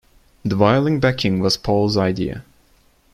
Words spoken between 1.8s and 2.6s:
idea.